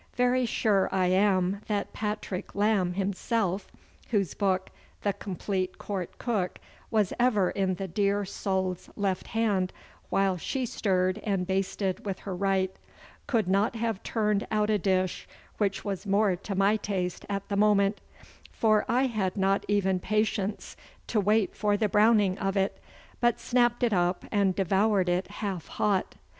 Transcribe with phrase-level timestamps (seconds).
[0.15, 3.71] Very sure I am that Patrick Lamb himself,
[4.09, 4.71] whose book,
[5.03, 6.57] the 'Complete Court Cook,'
[6.89, 9.71] was ever in the dear soul's left hand
[10.09, 12.75] while she stirred and basted with her right,
[13.27, 15.27] could not have turned out a dish
[15.59, 18.01] which was more to my taste at the moment,
[18.51, 20.75] for I had not even patience
[21.05, 22.79] to wait for the browning of it,
[23.19, 26.15] but snapped it up and devoured it half hot.